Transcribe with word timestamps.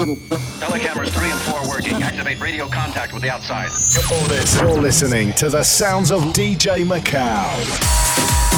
Telecameras 0.00 1.10
3 1.10 1.30
and 1.30 1.40
4 1.40 1.68
working. 1.68 2.02
Activate 2.02 2.40
radio 2.40 2.66
contact 2.66 3.12
with 3.12 3.22
the 3.22 3.28
outside. 3.30 3.68
You're 4.60 4.80
listening 4.80 5.34
to 5.34 5.50
the 5.50 5.62
sounds 5.62 6.10
of 6.10 6.22
DJ 6.32 6.86
Macau. 6.86 8.49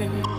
雨 0.00 0.37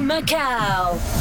Macau. 0.00 1.19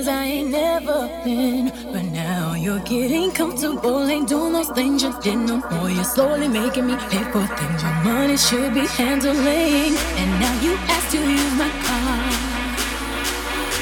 Places 0.00 0.08
I 0.08 0.24
ain't 0.24 0.50
never 0.50 1.08
been. 1.24 1.72
But 1.92 2.04
now 2.12 2.54
you're 2.54 2.80
getting 2.80 3.30
comfortable, 3.32 4.08
ain't 4.08 4.28
doing 4.28 4.52
those 4.52 4.70
things 4.70 5.02
you 5.02 5.12
did 5.22 5.38
no 5.38 5.56
more. 5.70 5.90
You're 5.90 6.04
slowly 6.04 6.48
making 6.48 6.86
me 6.86 6.96
pay 7.10 7.24
for 7.32 7.44
things 7.58 7.82
your 7.82 7.96
money 8.04 8.36
should 8.36 8.74
be 8.74 8.86
handling. 8.98 9.92
And 10.20 10.30
now 10.40 10.54
you 10.64 10.72
ask 10.94 11.10
to 11.12 11.18
use 11.18 11.54
my 11.58 11.70
car. 11.86 12.20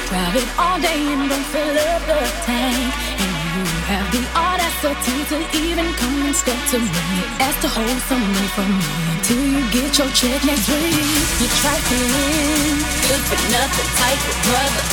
Drive 0.09 0.35
it 0.41 0.49
all 0.57 0.79
day 0.81 1.01
and 1.13 1.29
don't 1.29 1.47
fill 1.53 1.77
up 1.91 2.01
the 2.09 2.19
tank. 2.45 2.93
And 3.23 3.33
you 3.55 3.65
have 3.91 4.07
the 4.15 4.23
audacity 4.35 5.17
to 5.31 5.37
even 5.63 5.87
come 6.01 6.17
and 6.27 6.35
step 6.35 6.59
to 6.71 6.79
me. 6.79 7.15
Ask 7.45 7.61
to 7.61 7.69
hold 7.69 7.99
some 8.09 8.21
money 8.21 8.51
from 8.57 8.69
me 8.79 8.91
until 9.13 9.43
you 9.53 9.61
get 9.71 9.97
your 9.97 10.09
check 10.19 10.39
next 10.45 10.67
week. 10.67 11.19
You're 11.39 11.55
trifling, 11.61 12.77
good 13.07 13.23
for 13.29 13.39
nothing 13.53 13.89
type 14.01 14.21
of 14.29 14.37
brother 14.47 14.88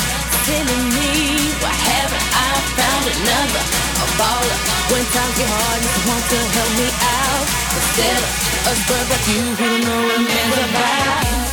telling 0.47 0.87
me 0.95 1.51
why 1.59 1.75
haven't 1.75 2.29
I 2.31 2.51
found 2.79 3.05
another 3.11 3.63
a 3.99 4.07
baller? 4.15 4.59
When 4.95 5.03
times 5.11 5.35
get 5.35 5.51
hard, 5.51 5.81
you 5.83 6.01
want 6.07 6.23
to 6.23 6.39
help 6.55 6.73
me 6.79 6.89
out 7.03 7.47
instead 7.75 8.15
of 8.15 8.31
a 8.71 8.73
scrub 8.79 9.07
like 9.11 9.27
you 9.27 9.43
who 9.43 9.67
don't 9.67 9.83
know 9.83 10.01
what 10.07 10.23
man's 10.23 10.71
about. 10.71 11.46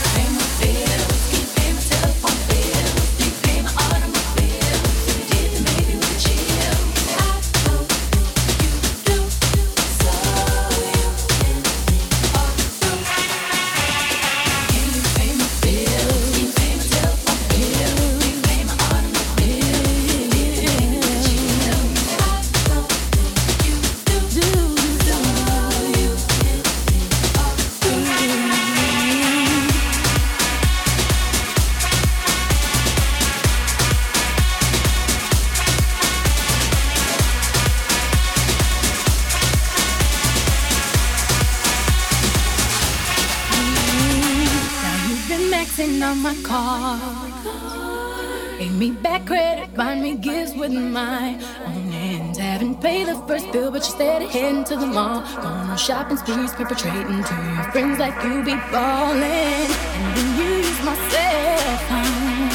Heading 54.34 54.63
to 54.65 54.76
the 54.76 54.86
mall. 54.86 55.22
Going 55.22 55.69
on 55.72 55.78
shopping 55.78 56.17
sprees, 56.17 56.52
perpetrating 56.52 57.24
to 57.24 57.36
your 57.56 57.63
friends 57.72 58.00
like 58.00 58.17
you 58.24 58.43
be 58.43 58.56
ballin'. 58.74 59.22
And 59.24 60.10
then 60.17 60.28
you 60.38 60.48
use 60.58 60.80
my 60.84 60.96
cell 61.13 61.78
phone. 61.88 62.50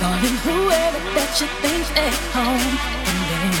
Calling 0.00 0.36
whoever 0.44 1.00
that 1.16 1.32
you 1.40 1.48
think's 1.62 1.90
at 1.96 2.16
home. 2.36 2.72
And 3.08 3.24
then 3.32 3.52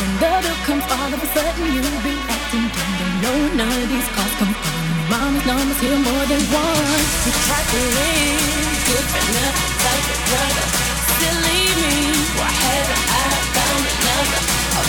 when 0.00 0.10
the 0.16 0.28
bill 0.46 0.58
comes 0.64 0.86
all 0.96 1.10
of 1.12 1.20
a 1.20 1.28
sudden 1.34 1.66
you 1.76 1.82
be 2.06 2.14
acting 2.30 2.66
dumb. 2.72 3.12
Don't 3.26 3.56
know 3.58 3.66
none 3.66 3.82
of 3.82 3.88
these 3.92 4.08
calls 4.14 4.34
come 4.40 4.54
from. 4.54 4.80
Your 4.96 5.08
mama's 5.12 5.44
numbers 5.44 5.80
here 5.82 6.00
more 6.08 6.26
than 6.30 6.42
once. 6.56 7.12
You 7.26 7.32
try 7.46 7.60
to 7.72 7.80
live 7.98 8.80
good 8.86 9.06
for 9.12 9.24
nothing 9.34 9.74
type 9.82 10.06
of 10.08 10.20
brother. 10.30 10.71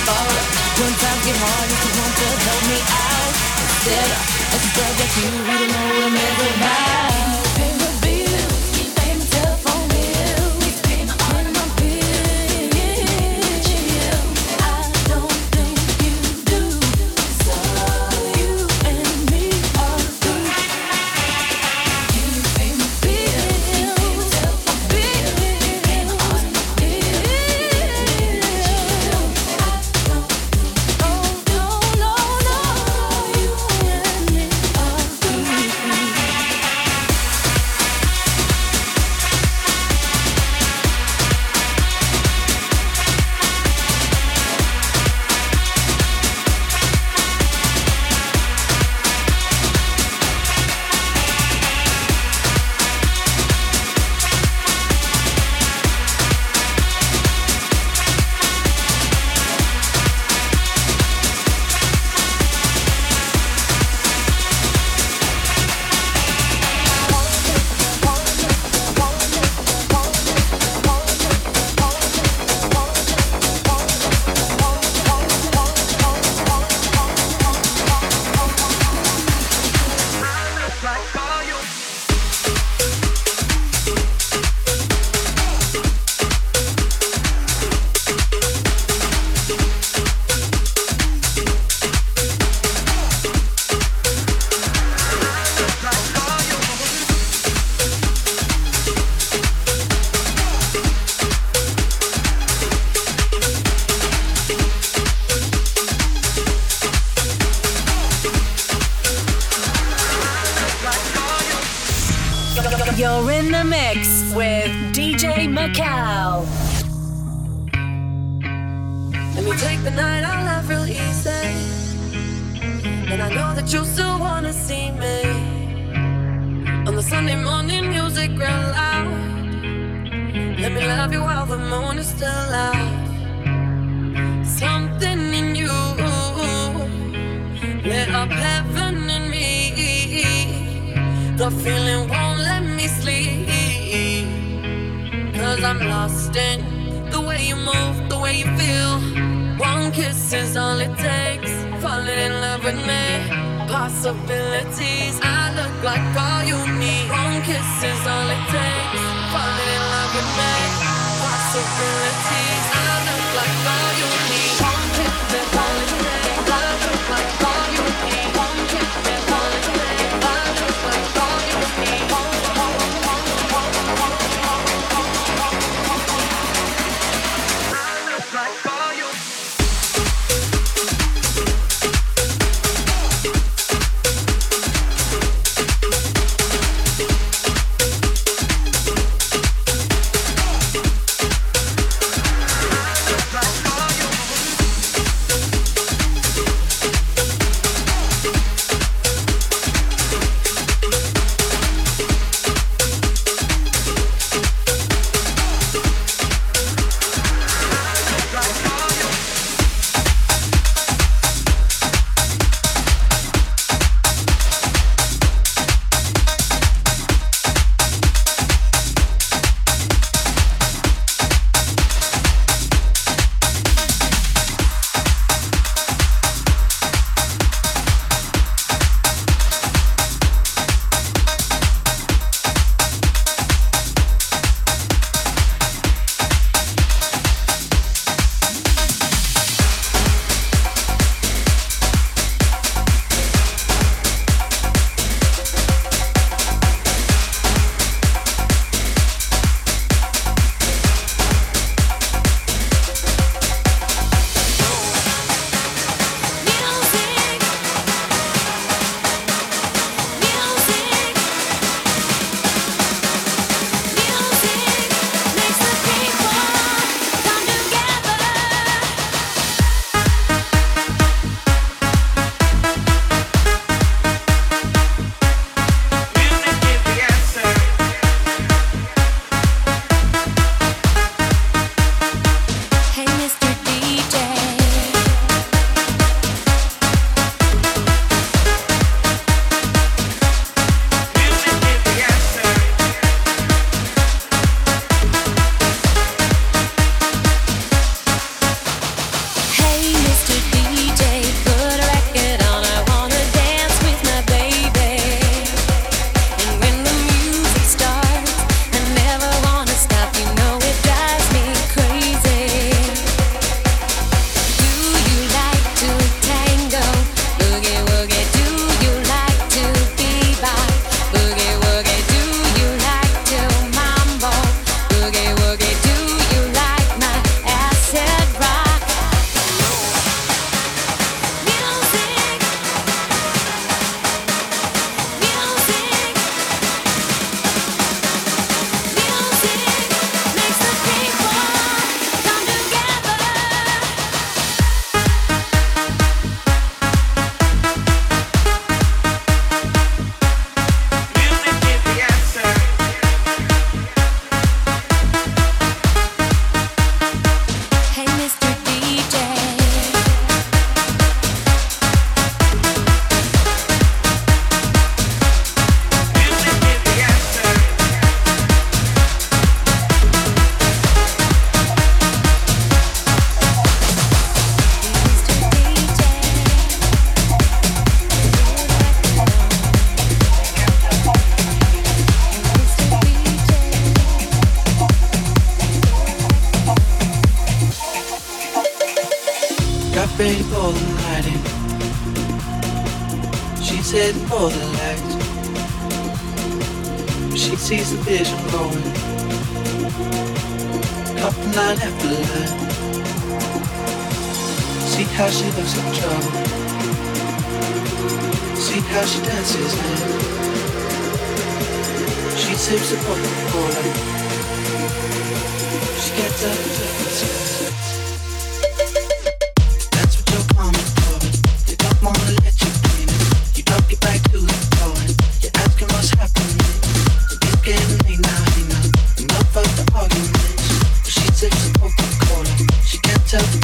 Baller. 0.07 0.43
When 0.79 0.93
times 0.97 1.23
get 1.25 1.37
hard, 1.37 1.67
if 1.69 1.81
you 1.85 1.91
want 2.01 2.13
to 2.17 2.27
help 2.47 2.63
me 2.69 2.79
out. 2.81 3.33
Instead 3.63 4.09
a 4.53 4.57
scrub 4.59 4.93
like 4.99 5.13
you, 5.21 5.29
don't 5.57 5.71
know 5.73 5.85
what 5.89 6.03
I'm 6.03 6.15
about. 6.57 7.32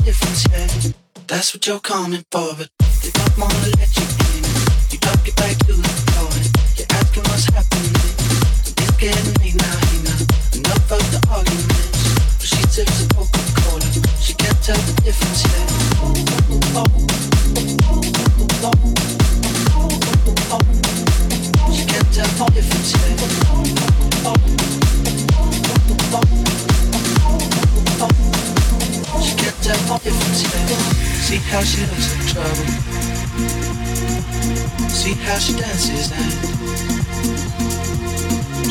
difference, 0.09 0.43
yeah. 0.51 0.91
That's 1.27 1.53
what 1.53 1.67
you're 1.67 1.79
coming 1.79 2.25
for, 2.31 2.55
but 2.57 2.69
they 3.03 3.11
don't 3.11 3.37
wanna 3.37 3.69
let 3.77 3.95
you 3.95 4.05
in. 4.25 4.43
You 4.89 4.97
talk 4.97 5.27
it 5.27 5.35
back 5.35 5.55
to 5.67 5.73
the 5.73 5.98
pop. 29.89 30.01
See 30.01 31.41
how 31.49 31.61
she 31.61 31.81
looks 31.89 32.13
in 32.13 32.19
trouble. 32.29 32.65
See 34.89 35.15
how 35.25 35.39
she 35.39 35.53
dances 35.53 36.11
and 36.11 36.31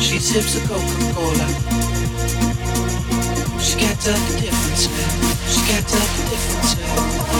she 0.01 0.17
sips 0.19 0.55
a 0.55 0.59
Coca-Cola. 0.67 1.47
She 3.59 3.75
can't 3.79 3.99
tell 3.99 4.19
the 4.27 4.33
difference 4.39 4.87
now. 4.87 5.09
She 5.51 5.61
can't 5.67 5.87
tell 5.87 6.07
the 6.15 6.23
difference 6.31 6.73
now. 6.79 7.39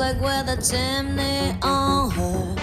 like 0.00 0.20
with 0.22 0.48
a 0.48 0.56
chimney 0.56 1.54
on 1.60 2.10
her. 2.10 2.56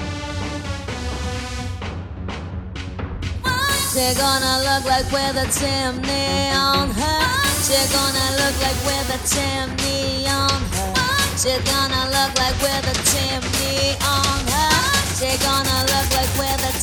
She 3.94 4.06
gonna 4.18 4.58
look 4.66 4.84
like 4.86 5.06
with 5.12 5.38
a 5.38 5.46
chimney 5.54 6.50
on 6.58 6.90
her. 6.90 7.22
She 7.62 7.78
gonna 7.94 8.28
look 8.42 8.58
like 8.66 8.82
with 8.90 9.14
a 9.14 9.20
chimney 9.30 10.26
on 10.26 10.62
her. 10.74 10.94
She 11.38 11.54
gonna 11.70 12.10
look 12.10 12.34
like 12.42 12.58
with 12.58 12.90
a 12.90 12.98
chimney 13.06 13.94
on 14.02 14.40
her. 14.54 14.74
She 15.14 15.38
gonna 15.38 15.80
look 15.94 16.10
like 16.18 16.34
with 16.42 16.62
a 16.72 16.77